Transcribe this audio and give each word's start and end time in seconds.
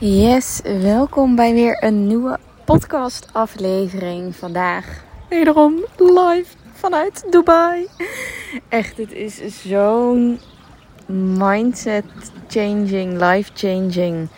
Yes, 0.00 0.60
welkom 0.62 1.34
bij 1.36 1.54
weer 1.54 1.82
een 1.84 2.06
nieuwe 2.06 2.38
podcast-aflevering. 2.64 4.36
Vandaag 4.36 5.04
wederom 5.28 5.74
live 5.96 6.56
vanuit 6.72 7.24
Dubai. 7.30 7.86
Echt, 8.68 8.96
het 8.96 9.12
is 9.12 9.40
zo'n 9.66 10.40
mindset-changing, 11.38 13.20
life-changing 13.20 14.28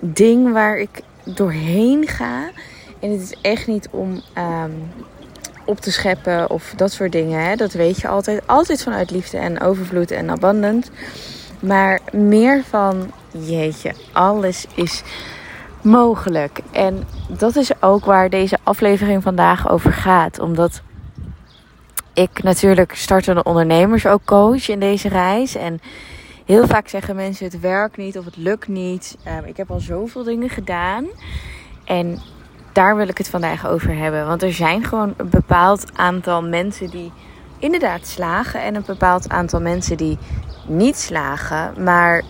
ding 0.00 0.52
waar 0.52 0.78
ik 0.78 1.02
doorheen 1.24 2.06
ga. 2.06 2.50
En 3.00 3.10
het 3.10 3.20
is 3.20 3.34
echt 3.40 3.66
niet 3.66 3.88
om 3.90 4.20
ehm, 4.34 4.70
op 5.64 5.80
te 5.80 5.92
scheppen 5.92 6.50
of 6.50 6.72
dat 6.76 6.92
soort 6.92 7.12
dingen. 7.12 7.40
Hè? 7.40 7.56
Dat 7.56 7.72
weet 7.72 8.00
je 8.00 8.08
altijd. 8.08 8.46
Altijd 8.46 8.82
vanuit 8.82 9.10
liefde 9.10 9.38
en 9.38 9.60
overvloed 9.60 10.10
en 10.10 10.30
abundant. 10.30 10.90
Maar 11.60 12.00
meer 12.12 12.64
van, 12.68 13.10
jeetje, 13.44 13.94
alles 14.12 14.66
is 14.74 15.02
mogelijk. 15.82 16.60
En 16.70 17.04
dat 17.28 17.56
is 17.56 17.82
ook 17.82 18.04
waar 18.04 18.30
deze 18.30 18.58
aflevering 18.62 19.22
vandaag 19.22 19.68
over 19.70 19.92
gaat. 19.92 20.38
Omdat 20.38 20.82
ik 22.12 22.42
natuurlijk 22.42 22.94
startende 22.94 23.42
ondernemers 23.42 24.06
ook 24.06 24.24
coach 24.24 24.68
in 24.68 24.80
deze 24.80 25.08
reis. 25.08 25.54
En 25.54 25.80
heel 26.44 26.66
vaak 26.66 26.88
zeggen 26.88 27.16
mensen 27.16 27.44
het 27.44 27.60
werkt 27.60 27.96
niet 27.96 28.18
of 28.18 28.24
het 28.24 28.36
lukt 28.36 28.68
niet. 28.68 29.16
Ehm, 29.22 29.44
ik 29.44 29.56
heb 29.56 29.70
al 29.70 29.80
zoveel 29.80 30.22
dingen 30.22 30.48
gedaan. 30.48 31.06
En 31.84 32.18
daar 32.72 32.96
wil 32.96 33.08
ik 33.08 33.18
het 33.18 33.28
vandaag 33.28 33.68
over 33.68 33.96
hebben. 33.96 34.26
Want 34.26 34.42
er 34.42 34.52
zijn 34.52 34.84
gewoon 34.84 35.14
een 35.16 35.30
bepaald 35.30 35.84
aantal 35.94 36.42
mensen 36.42 36.90
die 36.90 37.12
inderdaad 37.58 38.06
slagen. 38.06 38.62
En 38.62 38.74
een 38.74 38.84
bepaald 38.86 39.28
aantal 39.28 39.60
mensen 39.60 39.96
die 39.96 40.18
niet 40.66 40.96
slagen. 40.96 41.82
Maar 41.82 42.22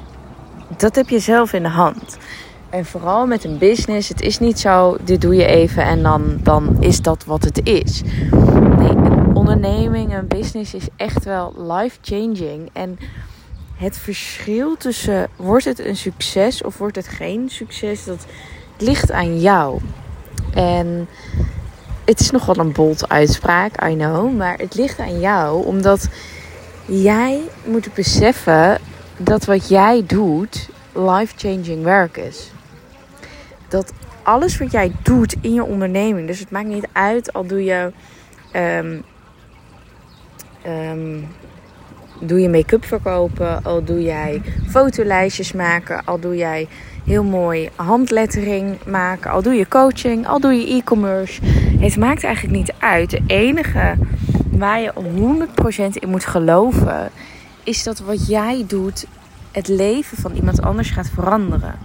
dat 0.77 0.95
heb 0.95 1.09
je 1.09 1.19
zelf 1.19 1.53
in 1.53 1.63
de 1.63 1.69
hand. 1.69 2.17
En 2.71 2.85
vooral 2.85 3.27
met 3.27 3.45
een 3.45 3.59
business, 3.59 4.09
het 4.09 4.21
is 4.21 4.39
niet 4.39 4.59
zo, 4.59 4.97
dit 5.05 5.21
doe 5.21 5.35
je 5.35 5.47
even 5.47 5.83
en 5.83 6.03
dan, 6.03 6.39
dan 6.43 6.77
is 6.81 7.03
dat 7.03 7.25
wat 7.25 7.45
het 7.45 7.61
is. 7.67 8.03
Nee, 8.79 8.91
een 8.91 9.35
onderneming, 9.35 10.15
een 10.15 10.27
business 10.27 10.75
is 10.75 10.87
echt 10.97 11.25
wel 11.25 11.55
life-changing. 11.59 12.71
En 12.73 12.99
het 13.77 13.99
verschil 13.99 14.77
tussen 14.77 15.29
wordt 15.37 15.65
het 15.65 15.79
een 15.79 15.97
succes 15.97 16.63
of 16.63 16.79
wordt 16.79 16.97
het 16.97 17.09
geen 17.09 17.49
succes, 17.49 18.05
dat 18.05 18.27
ligt 18.79 19.13
aan 19.13 19.41
jou. 19.41 19.81
En 20.55 21.09
het 22.05 22.21
is 22.21 22.31
nog 22.31 22.47
wel 22.47 22.59
een 22.59 22.73
bold 22.73 23.09
uitspraak, 23.09 23.85
I 23.85 23.95
know, 23.95 24.37
maar 24.37 24.59
het 24.59 24.75
ligt 24.75 24.99
aan 24.99 25.21
jou 25.21 25.65
omdat 25.65 26.09
jij 26.85 27.41
moet 27.65 27.95
beseffen 27.95 28.79
dat 29.17 29.45
wat 29.45 29.69
jij 29.69 30.03
doet 30.07 30.69
life-changing 30.93 31.83
werk 31.83 32.17
is. 32.17 32.51
Dat 33.69 33.93
alles 34.23 34.59
wat 34.59 34.71
jij 34.71 34.93
doet 35.03 35.37
in 35.41 35.55
je 35.55 35.65
onderneming, 35.65 36.27
dus 36.27 36.39
het 36.39 36.51
maakt 36.51 36.67
niet 36.67 36.87
uit, 36.93 37.33
al 37.33 37.47
doe 37.47 37.65
je, 37.65 37.93
um, 38.57 39.03
um, 40.67 41.29
doe 42.21 42.41
je 42.41 42.49
make-up 42.49 42.85
verkopen, 42.85 43.63
al 43.63 43.85
doe 43.85 44.03
jij 44.03 44.43
fotolijstjes 44.69 45.53
maken, 45.53 46.05
al 46.05 46.21
doe 46.21 46.37
jij 46.37 46.69
heel 47.05 47.25
mooi 47.25 47.71
handlettering 47.75 48.85
maken, 48.87 49.31
al 49.31 49.43
doe 49.43 49.55
je 49.55 49.69
coaching, 49.69 50.27
al 50.27 50.41
doe 50.41 50.53
je 50.53 50.67
e-commerce. 50.67 51.41
Het 51.79 51.97
maakt 51.97 52.25
eigenlijk 52.25 52.57
niet 52.57 52.73
uit. 52.79 53.11
De 53.11 53.23
enige 53.27 53.95
waar 54.51 54.81
je 54.81 54.93
100% 54.95 55.93
in 55.93 56.09
moet 56.09 56.25
geloven, 56.25 57.11
is 57.67 57.83
dat 57.83 57.99
wat 57.99 58.27
jij 58.27 58.65
doet 58.67 59.07
het 59.53 59.69
leven 59.69 60.17
van 60.17 60.35
iemand 60.35 60.63
anders 60.63 60.91
gaat 60.91 61.11
veranderen. 61.15 61.79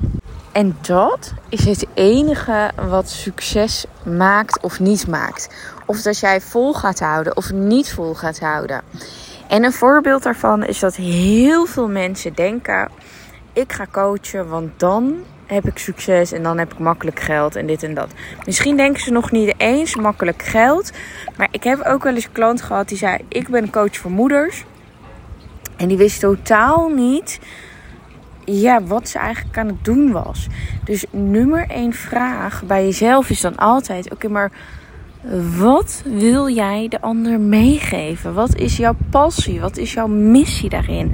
En 0.52 0.78
dat 0.82 1.34
is 1.50 1.66
het 1.66 1.86
enige 1.94 2.72
wat 2.90 3.10
succes 3.10 3.86
maakt 4.06 4.62
of 4.62 4.80
niet 4.80 5.08
maakt. 5.08 5.50
Of 5.86 6.02
dat 6.02 6.20
jij 6.20 6.42
vol 6.42 6.74
gaat 6.74 7.00
houden 7.00 7.38
of 7.38 7.52
niet 7.52 7.94
vol 7.94 8.14
gaat 8.14 8.40
houden. 8.40 8.81
En 9.47 9.64
een 9.64 9.74
voorbeeld 9.74 10.24
daarvan 10.24 10.66
is 10.66 10.80
dat 10.80 10.96
heel 10.96 11.66
veel 11.66 11.88
mensen 11.88 12.34
denken: 12.34 12.90
ik 13.53 13.72
ga 13.72 13.86
coachen, 13.92 14.48
want 14.48 14.80
dan 14.80 15.24
heb 15.46 15.68
ik 15.68 15.78
succes 15.78 16.31
en 16.31 16.44
dan 16.44 16.58
heb 16.58 16.74
ik 16.74 16.80
makkelijk 16.80 17.19
geld 17.19 17.56
en 17.56 17.68
dit 17.68 17.84
en 17.84 17.94
dat. 17.94 18.09
Misschien 18.46 18.78
denken 18.78 19.02
ze 19.02 19.12
nog 19.12 19.31
niet 19.31 19.53
eens 19.58 19.96
makkelijk 19.96 20.44
geld. 20.44 20.92
Maar 21.38 21.48
ik 21.52 21.63
heb 21.63 21.81
ook 21.81 22.03
wel 22.03 22.13
eens 22.13 22.25
een 22.25 22.31
klant 22.31 22.62
gehad 22.62 22.88
die 22.88 22.98
zei: 22.98 23.18
Ik 23.28 23.48
ben 23.50 23.69
coach 23.69 23.98
voor 23.98 24.12
moeders. 24.12 24.66
En 25.81 25.88
die 25.88 25.97
wist 25.97 26.19
totaal 26.19 26.90
niet 26.90 27.40
ja, 28.46 28.84
wat 28.84 29.09
ze 29.09 29.18
eigenlijk 29.19 29.58
aan 29.58 29.68
het 29.68 29.86
doen 29.86 30.12
was. 30.12 30.47
Dus 30.84 31.06
nummer 31.12 31.68
één 31.68 31.94
vraag 31.94 32.64
bij 32.64 32.84
jezelf 32.84 33.30
is 33.30 33.42
dan 33.42 33.56
altijd: 33.56 34.12
Oké, 34.12 34.28
maar 34.28 34.52
wat 35.58 36.03
wil 36.06 36.50
jij 36.50 36.88
de 36.88 37.02
ander 37.02 37.40
meegeven? 37.40 38.34
Wat 38.34 38.56
is 38.56 38.78
jouw 38.78 38.96
passie? 39.09 39.59
Wat 39.59 39.78
is 39.78 39.94
jouw 39.94 40.08
missie 40.08 40.69
daarin? 40.69 41.14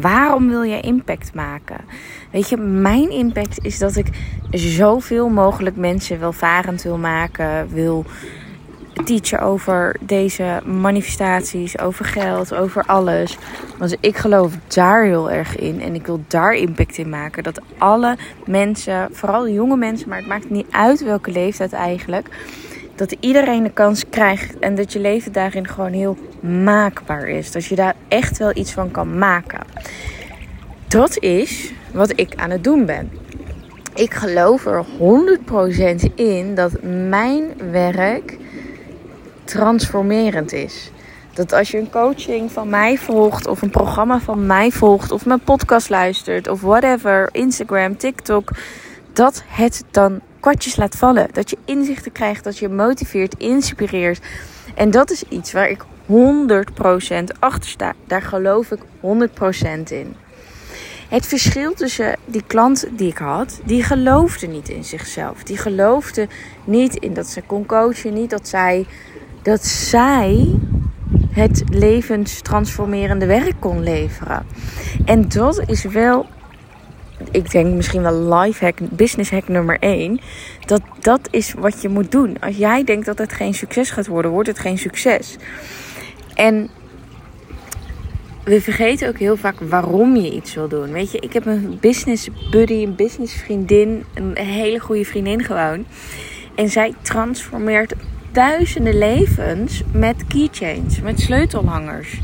Waarom 0.00 0.48
wil 0.48 0.62
je 0.62 0.80
impact 0.80 1.34
maken? 1.34 1.80
Weet 2.30 2.48
je, 2.48 2.56
mijn 2.56 3.10
impact 3.10 3.64
is 3.64 3.78
dat 3.78 3.96
ik 3.96 4.08
zoveel 4.50 5.28
mogelijk 5.28 5.76
mensen 5.76 6.20
welvarend 6.20 6.82
wil 6.82 6.98
maken, 6.98 7.68
wil 7.68 8.04
teachen 9.04 9.40
over 9.40 9.96
deze 10.00 10.60
manifestaties, 10.64 11.78
over 11.78 12.04
geld, 12.04 12.54
over 12.54 12.84
alles. 12.86 13.38
Want 13.78 13.96
ik 14.00 14.16
geloof 14.16 14.52
daar 14.66 15.04
heel 15.04 15.30
erg 15.30 15.56
in 15.56 15.80
en 15.80 15.94
ik 15.94 16.06
wil 16.06 16.20
daar 16.26 16.54
impact 16.54 16.98
in 16.98 17.08
maken. 17.08 17.42
Dat 17.42 17.60
alle 17.78 18.16
mensen, 18.46 19.08
vooral 19.12 19.48
jonge 19.48 19.76
mensen, 19.76 20.08
maar 20.08 20.18
het 20.18 20.26
maakt 20.26 20.50
niet 20.50 20.66
uit 20.70 21.04
welke 21.04 21.30
leeftijd 21.30 21.72
eigenlijk, 21.72 22.28
dat 22.94 23.16
iedereen 23.20 23.62
de 23.62 23.70
kans 23.70 24.04
krijgt 24.10 24.58
en 24.58 24.74
dat 24.74 24.92
je 24.92 25.00
leven 25.00 25.32
daarin 25.32 25.68
gewoon 25.68 25.92
heel 25.92 26.16
maakbaar 26.40 27.28
is. 27.28 27.52
Dat 27.52 27.64
je 27.64 27.74
daar 27.74 27.94
echt 28.08 28.38
wel 28.38 28.56
iets 28.56 28.72
van 28.72 28.90
kan 28.90 29.18
maken. 29.18 29.60
Dat 30.88 31.18
is 31.18 31.72
wat 31.92 32.12
ik 32.16 32.34
aan 32.36 32.50
het 32.50 32.64
doen 32.64 32.86
ben. 32.86 33.10
Ik 33.94 34.14
geloof 34.14 34.66
er 34.66 34.84
100% 36.10 36.14
in 36.14 36.54
dat 36.54 36.82
mijn 37.08 37.44
werk 37.70 38.36
transformerend 39.48 40.52
is. 40.52 40.90
Dat 41.32 41.52
als 41.52 41.70
je 41.70 41.78
een 41.78 41.90
coaching 41.90 42.52
van 42.52 42.68
mij 42.68 42.98
volgt, 42.98 43.46
of 43.46 43.62
een 43.62 43.70
programma 43.70 44.20
van 44.20 44.46
mij 44.46 44.70
volgt, 44.70 45.10
of 45.10 45.26
mijn 45.26 45.40
podcast 45.40 45.88
luistert, 45.88 46.48
of 46.48 46.60
whatever, 46.60 47.28
Instagram, 47.32 47.96
TikTok, 47.96 48.50
dat 49.12 49.42
het 49.46 49.84
dan 49.90 50.20
kwartjes 50.40 50.76
laat 50.76 50.96
vallen. 50.96 51.28
Dat 51.32 51.50
je 51.50 51.58
inzichten 51.64 52.12
krijgt, 52.12 52.44
dat 52.44 52.58
je 52.58 52.68
motiveert, 52.68 53.34
inspireert. 53.38 54.20
En 54.74 54.90
dat 54.90 55.10
is 55.10 55.22
iets 55.22 55.52
waar 55.52 55.68
ik 55.68 55.84
100% 56.06 57.38
achter 57.38 57.70
sta. 57.70 57.94
Daar 58.06 58.22
geloof 58.22 58.70
ik 58.70 58.80
100% 58.80 58.82
in. 59.88 60.14
Het 61.08 61.26
verschil 61.26 61.74
tussen 61.74 62.16
die 62.24 62.44
klant 62.46 62.88
die 62.92 63.10
ik 63.10 63.18
had, 63.18 63.60
die 63.64 63.82
geloofde 63.82 64.46
niet 64.46 64.68
in 64.68 64.84
zichzelf. 64.84 65.42
Die 65.42 65.56
geloofde 65.56 66.28
niet 66.64 66.94
in 66.94 67.14
dat 67.14 67.26
ze 67.26 67.42
kon 67.42 67.66
coachen, 67.66 68.14
niet 68.14 68.30
dat 68.30 68.48
zij, 68.48 68.86
dat 69.42 69.64
zij 69.64 70.58
het 71.30 71.62
levenstransformerende 71.70 73.26
werk 73.26 73.54
kon 73.58 73.82
leveren. 73.82 74.46
En 75.04 75.28
dat 75.28 75.62
is 75.66 75.84
wel, 75.84 76.26
ik 77.30 77.50
denk 77.50 77.74
misschien 77.74 78.02
wel 78.02 78.34
life 78.34 78.64
hack, 78.64 78.78
business 78.90 79.30
hack 79.30 79.48
nummer 79.48 79.78
1. 79.78 80.20
Dat 80.66 80.82
dat 81.00 81.28
is 81.30 81.52
wat 81.52 81.82
je 81.82 81.88
moet 81.88 82.10
doen. 82.10 82.36
Als 82.40 82.56
jij 82.56 82.84
denkt 82.84 83.06
dat 83.06 83.18
het 83.18 83.32
geen 83.32 83.54
succes 83.54 83.90
gaat 83.90 84.06
worden, 84.06 84.30
wordt 84.30 84.48
het 84.48 84.58
geen 84.58 84.78
succes. 84.78 85.36
En 86.34 86.70
we 88.44 88.60
vergeten 88.60 89.08
ook 89.08 89.18
heel 89.18 89.36
vaak 89.36 89.60
waarom 89.60 90.16
je 90.16 90.32
iets 90.32 90.54
wil 90.54 90.68
doen. 90.68 90.92
Weet 90.92 91.12
je, 91.12 91.18
ik 91.18 91.32
heb 91.32 91.46
een 91.46 91.78
business 91.80 92.28
buddy, 92.50 92.82
een 92.82 92.94
business 92.94 93.34
vriendin, 93.34 94.04
een 94.14 94.36
hele 94.36 94.78
goede 94.78 95.04
vriendin 95.04 95.44
gewoon. 95.44 95.86
En 96.54 96.68
zij 96.68 96.94
transformeert 97.02 97.94
duizenden 98.32 98.98
levens 98.98 99.82
met 99.92 100.26
keychains, 100.26 101.00
met 101.00 101.20
sleutelhangers. 101.20 102.20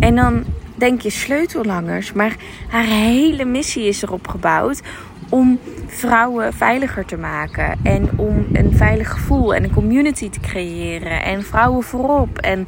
En 0.00 0.14
dan 0.14 0.44
denk 0.74 1.00
je 1.00 1.10
sleutelhangers, 1.10 2.12
maar 2.12 2.36
haar 2.68 2.84
hele 2.84 3.44
missie 3.44 3.84
is 3.84 4.02
erop 4.02 4.28
gebouwd 4.28 4.82
om 5.28 5.58
vrouwen 5.86 6.52
veiliger 6.52 7.04
te 7.04 7.16
maken 7.16 7.78
en 7.82 8.08
om 8.16 8.46
een 8.52 8.76
veilig 8.76 9.10
gevoel 9.10 9.54
en 9.54 9.64
een 9.64 9.72
community 9.72 10.30
te 10.30 10.40
creëren 10.40 11.22
en 11.22 11.42
vrouwen 11.42 11.82
voorop 11.82 12.38
en 12.38 12.66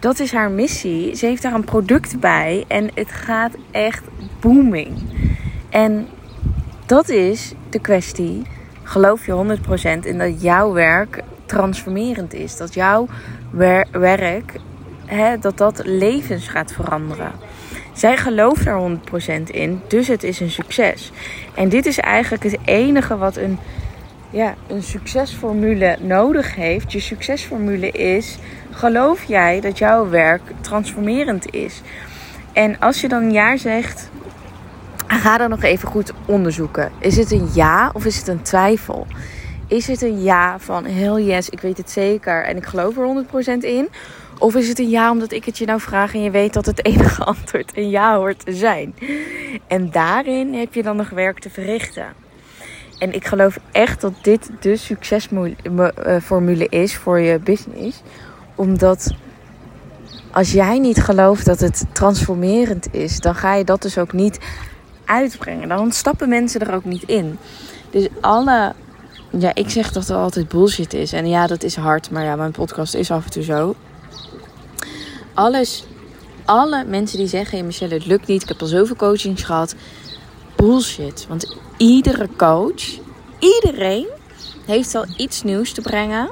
dat 0.00 0.18
is 0.18 0.32
haar 0.32 0.50
missie. 0.50 1.16
Ze 1.16 1.26
heeft 1.26 1.42
daar 1.42 1.54
een 1.54 1.64
product 1.64 2.20
bij 2.20 2.64
en 2.68 2.90
het 2.94 3.10
gaat 3.10 3.54
echt 3.70 4.04
booming. 4.40 4.98
En 5.68 6.06
dat 6.86 7.08
is 7.08 7.54
de 7.70 7.80
kwestie. 7.80 8.42
Geloof 8.82 9.26
je 9.26 9.58
100% 10.02 10.06
in 10.06 10.18
dat 10.18 10.42
jouw 10.42 10.72
werk 10.72 11.22
transformerend 11.48 12.34
is? 12.34 12.56
Dat 12.56 12.74
jouw 12.74 13.08
werk, 13.90 14.52
hè, 15.06 15.38
dat 15.38 15.56
dat 15.58 15.80
levens 15.84 16.48
gaat 16.48 16.72
veranderen. 16.72 17.32
Zij 17.92 18.16
gelooft 18.16 18.66
er 18.66 18.74
100% 18.74 19.50
in, 19.50 19.80
dus 19.88 20.08
het 20.08 20.22
is 20.22 20.40
een 20.40 20.50
succes. 20.50 21.12
En 21.54 21.68
dit 21.68 21.86
is 21.86 21.98
eigenlijk 21.98 22.42
het 22.42 22.58
enige 22.64 23.16
wat 23.16 23.36
een, 23.36 23.58
ja, 24.30 24.54
een 24.66 24.82
succesformule 24.82 25.96
nodig 26.00 26.54
heeft. 26.54 26.92
Je 26.92 27.00
succesformule 27.00 27.90
is: 27.90 28.38
geloof 28.70 29.24
jij 29.24 29.60
dat 29.60 29.78
jouw 29.78 30.08
werk 30.08 30.42
transformerend 30.60 31.54
is? 31.54 31.82
En 32.52 32.78
als 32.78 33.00
je 33.00 33.08
dan 33.08 33.22
een 33.22 33.32
jaar 33.32 33.58
zegt, 33.58 34.10
ga 35.06 35.38
dan 35.38 35.50
nog 35.50 35.62
even 35.62 35.88
goed 35.88 36.12
onderzoeken. 36.26 36.90
Is 36.98 37.16
het 37.16 37.32
een 37.32 37.48
ja 37.54 37.90
of 37.92 38.04
is 38.04 38.16
het 38.16 38.28
een 38.28 38.42
twijfel? 38.42 39.06
Is 39.68 39.86
het 39.86 40.02
een 40.02 40.22
ja 40.22 40.58
van 40.58 40.84
hell 40.84 41.22
yes, 41.22 41.48
ik 41.48 41.60
weet 41.60 41.76
het 41.76 41.90
zeker 41.90 42.44
en 42.44 42.56
ik 42.56 42.66
geloof 42.66 42.96
er 42.96 43.24
100% 43.58 43.58
in? 43.58 43.88
Of 44.38 44.54
is 44.54 44.68
het 44.68 44.78
een 44.78 44.88
ja 44.88 45.10
omdat 45.10 45.32
ik 45.32 45.44
het 45.44 45.58
je 45.58 45.66
nou 45.66 45.80
vraag 45.80 46.14
en 46.14 46.22
je 46.22 46.30
weet 46.30 46.52
dat 46.52 46.66
het 46.66 46.84
enige 46.86 47.24
antwoord 47.24 47.72
een 47.74 47.90
ja 47.90 48.16
hoort 48.16 48.44
te 48.44 48.52
zijn? 48.54 48.94
En 49.66 49.90
daarin 49.90 50.54
heb 50.54 50.74
je 50.74 50.82
dan 50.82 50.96
nog 50.96 51.10
werk 51.10 51.38
te 51.38 51.50
verrichten. 51.50 52.06
En 52.98 53.12
ik 53.12 53.26
geloof 53.26 53.58
echt 53.72 54.00
dat 54.00 54.12
dit 54.22 54.50
de 54.60 54.76
succesformule 54.76 56.68
is 56.68 56.96
voor 56.96 57.20
je 57.20 57.38
business. 57.38 58.02
Omdat 58.54 59.14
als 60.30 60.52
jij 60.52 60.78
niet 60.78 61.02
gelooft 61.02 61.46
dat 61.46 61.60
het 61.60 61.84
transformerend 61.92 62.94
is, 62.94 63.20
dan 63.20 63.34
ga 63.34 63.54
je 63.54 63.64
dat 63.64 63.82
dus 63.82 63.98
ook 63.98 64.12
niet 64.12 64.38
uitbrengen. 65.04 65.68
Dan 65.68 65.92
stappen 65.92 66.28
mensen 66.28 66.60
er 66.60 66.74
ook 66.74 66.84
niet 66.84 67.02
in. 67.02 67.38
Dus 67.90 68.08
alle. 68.20 68.74
Ja, 69.30 69.54
ik 69.54 69.70
zeg 69.70 69.92
dat 69.92 70.08
er 70.08 70.16
altijd 70.16 70.48
bullshit 70.48 70.94
is. 70.94 71.12
En 71.12 71.28
ja, 71.28 71.46
dat 71.46 71.62
is 71.62 71.76
hard. 71.76 72.10
Maar 72.10 72.24
ja, 72.24 72.36
mijn 72.36 72.50
podcast 72.50 72.94
is 72.94 73.10
af 73.10 73.24
en 73.24 73.30
toe 73.30 73.42
zo. 73.42 73.74
Alles. 75.34 75.84
Alle 76.44 76.84
mensen 76.84 77.18
die 77.18 77.26
zeggen: 77.26 77.58
hey 77.58 77.66
Michelle, 77.66 77.94
het 77.94 78.06
lukt 78.06 78.26
niet. 78.26 78.42
Ik 78.42 78.48
heb 78.48 78.60
al 78.60 78.66
zoveel 78.66 78.96
coachings 78.96 79.42
gehad. 79.42 79.74
Bullshit. 80.56 81.26
Want 81.28 81.56
iedere 81.76 82.28
coach, 82.36 82.98
iedereen 83.38 84.06
heeft 84.66 84.94
al 84.94 85.04
iets 85.16 85.42
nieuws 85.42 85.72
te 85.72 85.80
brengen. 85.80 86.28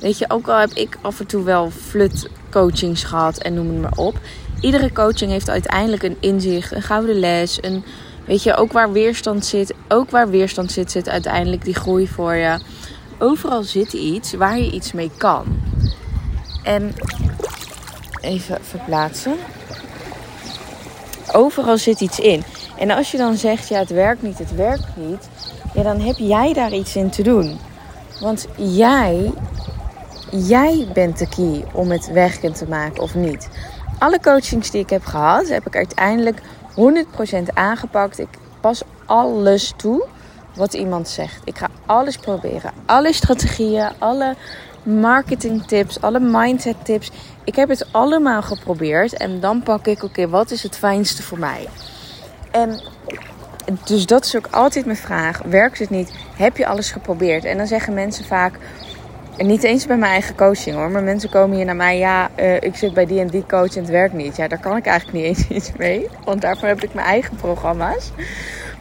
Weet 0.00 0.18
je, 0.18 0.30
ook 0.30 0.48
al 0.48 0.58
heb 0.58 0.72
ik 0.72 0.98
af 1.02 1.20
en 1.20 1.26
toe 1.26 1.44
wel 1.44 1.70
flut 1.70 2.28
coachings 2.50 3.04
gehad 3.04 3.38
en 3.38 3.54
noem 3.54 3.68
het 3.68 3.80
maar 3.80 3.96
op. 3.96 4.18
Iedere 4.60 4.92
coaching 4.92 5.30
heeft 5.30 5.50
uiteindelijk 5.50 6.02
een 6.02 6.16
inzicht, 6.20 6.72
een 6.72 6.82
gouden 6.82 7.18
les, 7.18 7.58
een, 7.60 7.84
weet 8.26 8.42
je, 8.42 8.56
ook 8.56 8.72
waar 8.72 8.92
weerstand 8.92 9.44
zit. 9.46 9.74
Ook 9.88 10.10
waar 10.10 10.30
weerstand 10.30 10.72
zit, 10.72 10.90
zit 10.90 11.08
uiteindelijk 11.08 11.64
die 11.64 11.74
groei 11.74 12.08
voor 12.08 12.34
je. 12.34 12.60
Overal 13.18 13.62
zit 13.62 13.92
iets 13.92 14.32
waar 14.32 14.58
je 14.58 14.70
iets 14.70 14.92
mee 14.92 15.10
kan. 15.16 15.44
En 16.62 16.94
even 18.20 18.58
verplaatsen. 18.62 19.36
Overal 21.32 21.78
zit 21.78 22.00
iets 22.00 22.18
in. 22.18 22.42
En 22.78 22.90
als 22.90 23.10
je 23.10 23.16
dan 23.16 23.36
zegt, 23.36 23.68
ja, 23.68 23.78
het 23.78 23.90
werkt 23.90 24.22
niet, 24.22 24.38
het 24.38 24.54
werkt 24.54 24.96
niet, 24.96 25.28
ja, 25.74 25.82
dan 25.82 26.00
heb 26.00 26.16
jij 26.18 26.52
daar 26.52 26.72
iets 26.72 26.96
in 26.96 27.10
te 27.10 27.22
doen. 27.22 27.58
Want 28.20 28.46
jij 28.56 29.32
jij 30.32 30.88
bent 30.92 31.18
de 31.18 31.28
key 31.28 31.64
om 31.72 31.90
het 31.90 32.10
werkend 32.12 32.58
te 32.58 32.68
maken 32.68 33.02
of 33.02 33.14
niet. 33.14 33.48
Alle 33.98 34.20
coachings 34.20 34.70
die 34.70 34.80
ik 34.80 34.90
heb 34.90 35.04
gehad, 35.04 35.48
heb 35.48 35.66
ik 35.66 35.76
uiteindelijk 35.76 36.42
100% 36.74 37.54
aangepakt. 37.54 38.18
Ik 38.18 38.28
pas 38.60 38.82
alles 39.06 39.72
toe 39.76 40.06
wat 40.54 40.74
iemand 40.74 41.08
zegt. 41.08 41.40
Ik 41.44 41.58
ga 41.58 41.68
alles 41.86 42.16
proberen. 42.16 42.72
Alle 42.86 43.12
strategieën, 43.12 43.88
alle 43.98 44.36
marketing 44.82 45.66
tips, 45.66 46.00
alle 46.00 46.20
mindset 46.20 46.84
tips. 46.84 47.10
Ik 47.44 47.56
heb 47.56 47.68
het 47.68 47.86
allemaal 47.92 48.42
geprobeerd. 48.42 49.16
En 49.16 49.40
dan 49.40 49.62
pak 49.62 49.86
ik, 49.86 50.02
oké, 50.02 50.28
wat 50.28 50.50
is 50.50 50.62
het 50.62 50.76
fijnste 50.76 51.22
voor 51.22 51.38
mij? 51.38 51.68
En 52.50 52.80
dus 53.84 54.06
dat 54.06 54.24
is 54.24 54.36
ook 54.36 54.48
altijd 54.50 54.84
mijn 54.84 54.96
vraag. 54.96 55.42
Werkt 55.42 55.78
het 55.78 55.90
niet? 55.90 56.12
Heb 56.36 56.56
je 56.56 56.66
alles 56.66 56.90
geprobeerd? 56.90 57.44
En 57.44 57.56
dan 57.56 57.66
zeggen 57.66 57.94
mensen 57.94 58.24
vaak: 58.24 58.58
en 59.36 59.46
niet 59.46 59.62
eens 59.62 59.86
bij 59.86 59.96
mijn 59.96 60.12
eigen 60.12 60.34
coaching 60.34 60.76
hoor. 60.76 60.90
Maar 60.90 61.02
mensen 61.02 61.30
komen 61.30 61.56
hier 61.56 61.64
naar 61.64 61.76
mij. 61.76 61.98
Ja, 61.98 62.30
uh, 62.40 62.54
ik 62.54 62.76
zit 62.76 62.94
bij 62.94 63.06
die 63.06 63.20
en 63.20 63.26
die 63.26 63.44
coach 63.46 63.76
en 63.76 63.82
het 63.82 63.90
werkt 63.90 64.14
niet. 64.14 64.36
Ja, 64.36 64.48
daar 64.48 64.60
kan 64.60 64.76
ik 64.76 64.86
eigenlijk 64.86 65.18
niet 65.18 65.26
eens 65.26 65.48
iets 65.58 65.76
mee. 65.76 66.08
Want 66.24 66.40
daarvoor 66.40 66.68
heb 66.68 66.82
ik 66.82 66.94
mijn 66.94 67.06
eigen 67.06 67.36
programma's. 67.36 68.10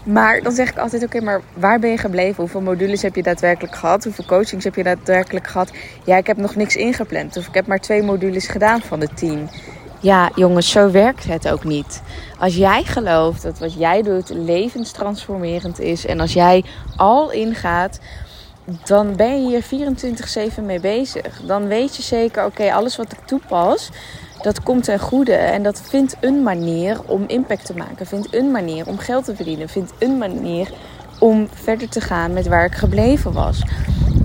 Maar 0.04 0.42
dan 0.42 0.52
zeg 0.52 0.70
ik 0.70 0.78
altijd: 0.78 1.04
oké, 1.04 1.22
maar 1.22 1.42
waar 1.54 1.80
ben 1.80 1.90
je 1.90 1.98
gebleven? 1.98 2.36
Hoeveel 2.36 2.62
modules 2.62 3.02
heb 3.02 3.16
je 3.16 3.24
daadwerkelijk 3.24 3.76
gehad? 3.76 4.04
Hoeveel 4.04 4.26
coachings 4.26 4.64
heb 4.64 4.76
je 4.76 4.84
daadwerkelijk 4.84 5.48
gehad? 5.48 5.72
Ja, 6.04 6.18
ik 6.18 6.28
heb 6.28 6.38
nog 6.38 6.56
niks 6.56 6.76
ingepland. 6.76 7.38
Of 7.38 7.48
ik 7.48 7.54
heb 7.54 7.68
maar 7.68 7.80
twee 7.80 8.04
modules 8.04 8.48
gedaan 8.48 8.82
van 8.82 9.00
de 9.00 9.10
tien. 9.14 9.50
Ja, 10.00 10.32
jongens, 10.36 10.72
zo 10.72 10.92
werkt 10.92 11.24
het 11.24 11.50
ook 11.50 11.64
niet. 11.64 12.02
Als 12.40 12.56
jij 12.56 12.84
gelooft 12.84 13.42
dat 13.42 13.60
wat 13.60 13.74
jij 13.74 14.02
doet 14.02 14.30
levenstransformerend 14.30 15.80
is. 15.80 16.06
En 16.06 16.20
als 16.20 16.34
jij 16.34 16.64
al 16.96 17.32
ingaat 17.32 18.00
dan 18.84 19.16
ben 19.16 19.50
je 19.50 19.62
hier 19.70 19.90
24-7 20.60 20.64
mee 20.64 20.80
bezig. 20.80 21.42
Dan 21.46 21.68
weet 21.68 21.96
je 21.96 22.02
zeker, 22.02 22.46
oké, 22.46 22.74
alles 22.74 22.96
wat 22.96 23.12
ik 23.12 23.20
toepas, 23.26 23.90
dat 24.42 24.64
komt 24.64 24.84
ten 24.84 25.00
goede. 25.00 25.34
En 25.34 25.64
dat 25.64 25.82
vindt 25.82 26.16
een 26.20 26.44
manier 26.44 27.02
om 27.06 27.24
impact 27.28 27.66
te 27.66 27.76
maken. 27.78 28.06
Vindt 28.06 28.36
een 28.36 28.52
manier 28.52 28.88
om 28.88 28.98
geld 28.98 29.26
te 29.26 29.36
verdienen. 29.36 29.70
Vindt 29.70 29.94
een 30.00 30.18
manier 30.18 30.72
om 31.20 31.48
verder 31.54 31.90
te 31.90 32.02
gaan 32.02 32.34
met 32.34 32.48
waar 32.48 32.66
ik 32.66 32.76
gebleven 32.76 33.34
was. 33.34 33.64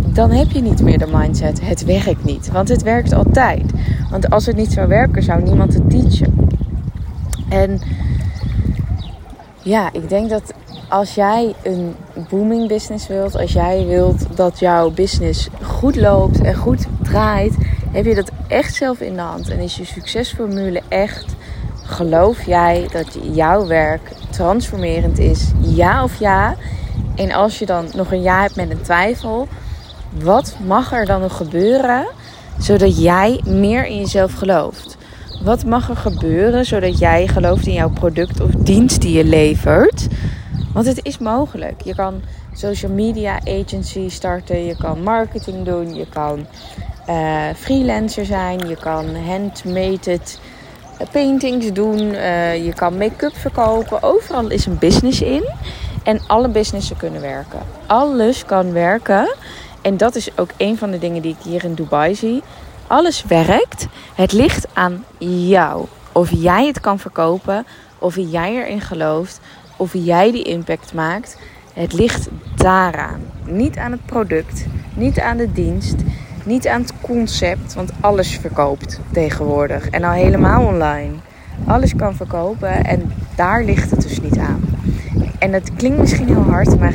Dan 0.07 0.31
heb 0.31 0.51
je 0.51 0.61
niet 0.61 0.83
meer 0.83 0.99
de 0.99 1.07
mindset, 1.07 1.61
het 1.61 1.85
werkt 1.85 2.25
niet. 2.25 2.51
Want 2.51 2.69
het 2.69 2.83
werkt 2.83 3.13
altijd. 3.13 3.71
Want 4.11 4.31
als 4.31 4.47
het 4.47 4.57
niet 4.57 4.73
zou 4.73 4.89
werken, 4.89 5.23
zou 5.23 5.43
niemand 5.43 5.75
het 5.75 5.91
teachen. 5.91 6.49
En 7.49 7.81
ja, 9.63 9.93
ik 9.93 10.09
denk 10.09 10.31
dat 10.31 10.53
als 10.89 11.15
jij 11.15 11.55
een 11.63 11.95
booming 12.29 12.69
business 12.69 13.07
wilt, 13.07 13.37
als 13.37 13.53
jij 13.53 13.87
wilt 13.87 14.37
dat 14.37 14.59
jouw 14.59 14.91
business 14.91 15.49
goed 15.63 15.97
loopt 15.97 16.41
en 16.41 16.55
goed 16.55 16.87
draait, 17.03 17.57
heb 17.93 18.05
je 18.05 18.15
dat 18.15 18.31
echt 18.49 18.75
zelf 18.75 19.01
in 19.01 19.15
de 19.15 19.21
hand. 19.21 19.49
En 19.49 19.59
is 19.59 19.77
je 19.77 19.85
succesformule 19.85 20.83
echt, 20.89 21.35
geloof 21.85 22.47
jij 22.47 22.89
dat 22.93 23.19
jouw 23.33 23.67
werk 23.67 24.13
transformerend 24.31 25.19
is? 25.19 25.51
Ja 25.61 26.03
of 26.03 26.19
ja? 26.19 26.55
En 27.15 27.33
als 27.33 27.59
je 27.59 27.67
dan 27.67 27.89
nog 27.95 28.13
een 28.13 28.23
ja 28.23 28.41
hebt 28.41 28.57
met 28.57 28.71
een 28.71 28.83
twijfel, 28.83 29.49
wat 30.23 30.57
mag 30.67 30.93
er 30.93 31.07
dan 31.07 31.21
nog 31.21 31.37
gebeuren 31.37 32.07
zodat 32.59 33.03
jij 33.03 33.41
meer 33.45 33.87
in 33.87 33.97
jezelf 33.97 34.35
gelooft? 34.35 34.97
Wat 35.43 35.65
mag 35.65 35.89
er 35.89 35.97
gebeuren 35.97 36.65
zodat 36.65 36.99
jij 36.99 37.27
gelooft 37.27 37.67
in 37.67 37.73
jouw 37.73 37.91
product 37.91 38.41
of 38.41 38.51
dienst 38.51 39.01
die 39.01 39.17
je 39.17 39.25
levert? 39.25 40.07
Want 40.77 40.89
het 40.89 41.05
is 41.05 41.19
mogelijk. 41.19 41.81
Je 41.83 41.95
kan 41.95 42.23
social 42.53 42.93
media 42.93 43.41
agency 43.45 44.09
starten, 44.09 44.65
je 44.65 44.77
kan 44.77 45.03
marketing 45.03 45.65
doen, 45.65 45.95
je 45.95 46.07
kan 46.09 46.47
uh, 47.09 47.43
freelancer 47.57 48.25
zijn, 48.25 48.69
je 48.69 48.77
kan 48.77 49.15
handmade 49.15 50.19
paintings 51.13 51.73
doen, 51.73 51.99
uh, 51.99 52.65
je 52.65 52.73
kan 52.75 52.97
make-up 52.97 53.37
verkopen. 53.37 54.03
Overal 54.03 54.51
is 54.51 54.67
een 54.67 54.79
business 54.79 55.21
in 55.21 55.49
en 56.03 56.21
alle 56.27 56.49
businessen 56.49 56.97
kunnen 56.97 57.21
werken. 57.21 57.61
Alles 57.87 58.45
kan 58.45 58.73
werken 58.73 59.35
en 59.83 59.97
dat 59.97 60.15
is 60.15 60.39
ook 60.39 60.51
een 60.57 60.79
van 60.79 60.91
de 60.91 60.99
dingen 60.99 61.23
die 61.23 61.37
ik 61.39 61.45
hier 61.45 61.65
in 61.65 61.75
Dubai 61.75 62.15
zie. 62.15 62.43
Alles 62.87 63.25
werkt. 63.25 63.87
Het 64.15 64.33
ligt 64.33 64.67
aan 64.73 65.05
jou. 65.49 65.87
Of 66.13 66.31
jij 66.31 66.67
het 66.67 66.81
kan 66.81 66.99
verkopen, 66.99 67.67
of 67.99 68.17
jij 68.17 68.55
erin 68.55 68.81
gelooft, 68.81 69.41
of 69.77 69.93
jij 69.93 70.33
die 70.33 70.43
impact 70.43 70.95
maakt. 70.95 71.39
Het 71.75 71.93
ligt 71.93 72.29
daaraan. 72.55 73.21
Niet 73.45 73.77
aan 73.77 73.93
het 73.93 74.07
product, 74.07 74.67
niet 74.95 75.21
aan 75.21 75.37
de 75.37 75.53
dienst, 75.53 75.95
niet 76.45 76.69
aan 76.69 76.81
het 76.81 76.93
concept, 77.01 77.75
want 77.75 77.91
alles 78.01 78.39
verkoopt 78.39 79.01
tegenwoordig. 79.13 79.89
En 79.89 80.05
al 80.05 80.13
helemaal 80.13 80.67
online. 80.67 81.13
Alles 81.67 81.97
kan 81.97 82.15
verkopen 82.15 82.85
en 82.85 83.13
daar 83.35 83.65
ligt 83.65 83.91
het 83.91 84.03
dus 84.03 84.21
niet 84.21 84.39
aan. 84.39 84.61
En 85.39 85.53
het 85.53 85.71
klinkt 85.75 85.99
misschien 85.99 86.27
heel 86.27 86.43
hard, 86.51 86.79
maar 86.79 86.95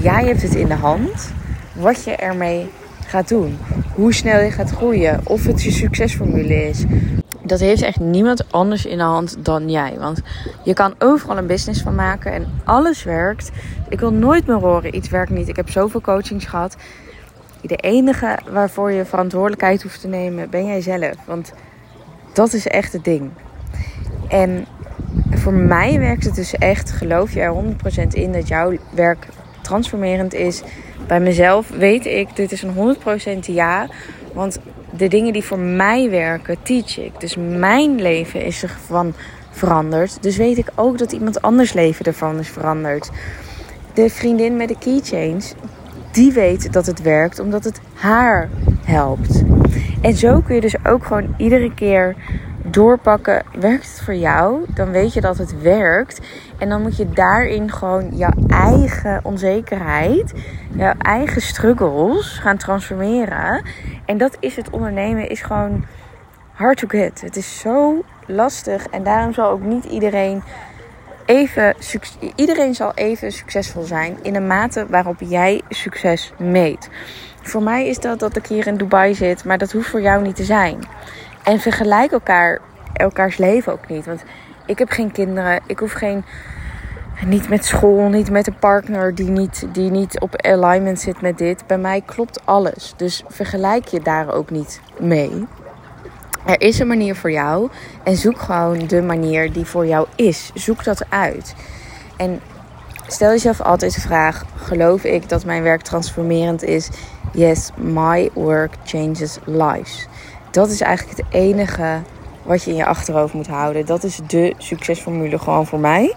jij 0.00 0.24
hebt 0.24 0.42
het 0.42 0.54
in 0.54 0.68
de 0.68 0.74
hand 0.74 1.32
wat 1.72 2.04
je 2.04 2.16
ermee 2.16 2.66
gaat 3.06 3.28
doen. 3.28 3.58
Hoe 3.94 4.14
snel 4.14 4.40
je 4.40 4.50
gaat 4.50 4.70
groeien. 4.70 5.20
Of 5.24 5.44
het 5.44 5.62
je 5.62 5.70
succesformule 5.70 6.68
is 6.68 6.84
dat 7.48 7.60
heeft 7.60 7.82
echt 7.82 8.00
niemand 8.00 8.52
anders 8.52 8.86
in 8.86 8.96
de 8.96 9.04
hand 9.04 9.36
dan 9.38 9.70
jij. 9.70 9.96
Want 9.98 10.20
je 10.64 10.74
kan 10.74 10.94
overal 10.98 11.36
een 11.36 11.46
business 11.46 11.82
van 11.82 11.94
maken 11.94 12.32
en 12.32 12.46
alles 12.64 13.02
werkt. 13.02 13.50
Ik 13.88 14.00
wil 14.00 14.12
nooit 14.12 14.46
meer 14.46 14.56
horen, 14.56 14.94
iets 14.94 15.08
werkt 15.08 15.30
niet. 15.30 15.48
Ik 15.48 15.56
heb 15.56 15.70
zoveel 15.70 16.00
coachings 16.00 16.44
gehad. 16.44 16.76
De 17.60 17.76
enige 17.76 18.38
waarvoor 18.50 18.92
je 18.92 19.04
verantwoordelijkheid 19.04 19.82
hoeft 19.82 20.00
te 20.00 20.08
nemen, 20.08 20.50
ben 20.50 20.66
jij 20.66 20.80
zelf. 20.80 21.14
Want 21.24 21.52
dat 22.32 22.52
is 22.52 22.66
echt 22.66 22.92
het 22.92 23.04
ding. 23.04 23.30
En 24.28 24.66
voor 25.30 25.52
mij 25.52 25.98
werkt 25.98 26.24
het 26.24 26.34
dus 26.34 26.54
echt, 26.54 26.90
geloof 26.90 27.32
je 27.32 27.40
er 27.40 27.54
100% 28.04 28.08
in 28.08 28.32
dat 28.32 28.48
jouw 28.48 28.76
werk 28.90 29.26
transformerend 29.62 30.34
is. 30.34 30.62
Bij 31.06 31.20
mezelf 31.20 31.68
weet 31.68 32.06
ik, 32.06 32.36
dit 32.36 32.52
is 32.52 32.62
een 32.62 32.96
100% 33.36 33.38
ja. 33.40 33.88
Want 34.32 34.58
de 34.96 35.08
dingen 35.08 35.32
die 35.32 35.44
voor 35.44 35.58
mij 35.58 36.10
werken, 36.10 36.56
teach 36.62 36.98
ik. 36.98 37.20
Dus 37.20 37.36
mijn 37.36 38.00
leven 38.00 38.44
is 38.44 38.62
ervan 38.62 39.14
veranderd. 39.50 40.22
Dus 40.22 40.36
weet 40.36 40.58
ik 40.58 40.70
ook 40.74 40.98
dat 40.98 41.12
iemand 41.12 41.42
anders 41.42 41.72
leven 41.72 42.04
ervan 42.04 42.38
is 42.38 42.48
veranderd. 42.48 43.10
De 43.94 44.10
vriendin 44.10 44.56
met 44.56 44.68
de 44.68 44.78
keychains, 44.78 45.54
die 46.12 46.32
weet 46.32 46.72
dat 46.72 46.86
het 46.86 47.02
werkt 47.02 47.38
omdat 47.38 47.64
het 47.64 47.80
haar 47.94 48.48
helpt. 48.84 49.42
En 50.00 50.14
zo 50.14 50.40
kun 50.40 50.54
je 50.54 50.60
dus 50.60 50.84
ook 50.84 51.04
gewoon 51.04 51.34
iedere 51.36 51.74
keer 51.74 52.16
doorpakken. 52.70 53.42
Werkt 53.60 53.88
het 53.90 54.00
voor 54.04 54.14
jou? 54.14 54.64
Dan 54.74 54.90
weet 54.90 55.12
je 55.12 55.20
dat 55.20 55.38
het 55.38 55.62
werkt. 55.62 56.20
En 56.58 56.68
dan 56.68 56.82
moet 56.82 56.96
je 56.96 57.10
daarin 57.10 57.72
gewoon 57.72 58.16
jouw 58.16 58.34
eigen 58.46 59.20
onzekerheid, 59.22 60.32
jouw 60.72 60.94
eigen 60.98 61.42
struggles 61.42 62.38
gaan 62.38 62.56
transformeren. 62.56 63.62
En 64.04 64.18
dat 64.18 64.36
is 64.40 64.56
het 64.56 64.70
ondernemen, 64.70 65.28
is 65.28 65.42
gewoon 65.42 65.84
hard 66.52 66.78
to 66.78 66.88
get. 66.88 67.20
Het 67.20 67.36
is 67.36 67.58
zo 67.58 68.02
lastig 68.26 68.86
en 68.86 69.02
daarom 69.02 69.32
zal 69.32 69.50
ook 69.50 69.62
niet 69.62 69.84
iedereen 69.84 70.42
even 71.28 71.74
iedereen 72.34 72.74
zal 72.74 72.92
even 72.94 73.32
succesvol 73.32 73.82
zijn 73.82 74.18
in 74.22 74.32
de 74.32 74.40
mate 74.40 74.86
waarop 74.88 75.16
jij 75.20 75.60
succes 75.68 76.32
meet. 76.38 76.88
Voor 77.42 77.62
mij 77.62 77.88
is 77.88 77.98
dat 77.98 78.18
dat 78.18 78.36
ik 78.36 78.46
hier 78.46 78.66
in 78.66 78.76
Dubai 78.76 79.14
zit, 79.14 79.44
maar 79.44 79.58
dat 79.58 79.72
hoeft 79.72 79.88
voor 79.88 80.00
jou 80.00 80.22
niet 80.22 80.36
te 80.36 80.44
zijn. 80.44 80.78
En 81.48 81.60
vergelijk 81.60 82.12
elkaar, 82.12 82.60
elkaars 82.92 83.36
leven 83.36 83.72
ook 83.72 83.88
niet. 83.88 84.06
Want 84.06 84.22
ik 84.66 84.78
heb 84.78 84.90
geen 84.90 85.12
kinderen, 85.12 85.60
ik 85.66 85.78
hoef 85.78 85.92
geen. 85.92 86.24
Niet 87.26 87.48
met 87.48 87.64
school, 87.64 88.08
niet 88.08 88.30
met 88.30 88.46
een 88.46 88.58
partner 88.58 89.14
die 89.14 89.30
niet, 89.30 89.66
die 89.72 89.90
niet 89.90 90.20
op 90.20 90.42
alignment 90.42 91.00
zit 91.00 91.20
met 91.20 91.38
dit. 91.38 91.66
Bij 91.66 91.78
mij 91.78 92.00
klopt 92.00 92.46
alles. 92.46 92.94
Dus 92.96 93.24
vergelijk 93.28 93.86
je 93.86 94.00
daar 94.00 94.32
ook 94.32 94.50
niet 94.50 94.80
mee. 94.98 95.46
Er 96.46 96.60
is 96.60 96.78
een 96.78 96.86
manier 96.86 97.16
voor 97.16 97.30
jou 97.30 97.70
en 98.02 98.16
zoek 98.16 98.40
gewoon 98.40 98.86
de 98.86 99.02
manier 99.02 99.52
die 99.52 99.64
voor 99.64 99.86
jou 99.86 100.06
is. 100.16 100.50
Zoek 100.54 100.84
dat 100.84 101.04
uit. 101.08 101.54
En 102.16 102.40
stel 103.06 103.30
jezelf 103.30 103.60
altijd 103.60 103.94
de 103.94 104.00
vraag: 104.00 104.44
geloof 104.56 105.04
ik 105.04 105.28
dat 105.28 105.44
mijn 105.44 105.62
werk 105.62 105.82
transformerend 105.82 106.62
is? 106.62 106.90
Yes, 107.32 107.70
my 107.76 108.30
work 108.34 108.72
changes 108.84 109.38
lives. 109.44 110.08
Dat 110.50 110.70
is 110.70 110.80
eigenlijk 110.80 111.18
het 111.18 111.26
enige 111.30 112.00
wat 112.42 112.62
je 112.62 112.70
in 112.70 112.76
je 112.76 112.86
achterhoofd 112.86 113.34
moet 113.34 113.46
houden. 113.46 113.86
Dat 113.86 114.04
is 114.04 114.20
de 114.26 114.54
succesformule 114.58 115.38
gewoon 115.38 115.66
voor 115.66 115.80
mij. 115.80 116.14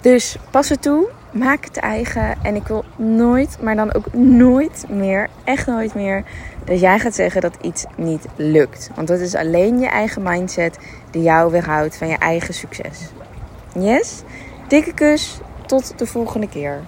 Dus 0.00 0.36
pas 0.50 0.68
het 0.68 0.82
toe, 0.82 1.08
maak 1.32 1.64
het 1.64 1.76
eigen. 1.76 2.34
En 2.42 2.54
ik 2.54 2.66
wil 2.66 2.84
nooit, 2.96 3.58
maar 3.60 3.76
dan 3.76 3.94
ook 3.94 4.12
nooit 4.12 4.84
meer, 4.88 5.28
echt 5.44 5.66
nooit 5.66 5.94
meer, 5.94 6.24
dat 6.64 6.80
jij 6.80 6.98
gaat 6.98 7.14
zeggen 7.14 7.40
dat 7.40 7.56
iets 7.60 7.84
niet 7.96 8.26
lukt. 8.36 8.90
Want 8.94 9.08
dat 9.08 9.18
is 9.18 9.34
alleen 9.34 9.78
je 9.78 9.88
eigen 9.88 10.22
mindset 10.22 10.78
die 11.10 11.22
jou 11.22 11.50
weerhoudt 11.50 11.96
van 11.96 12.08
je 12.08 12.18
eigen 12.18 12.54
succes. 12.54 13.10
Yes? 13.78 14.22
Dikke 14.68 14.94
kus, 14.94 15.40
tot 15.66 15.98
de 15.98 16.06
volgende 16.06 16.48
keer. 16.48 16.80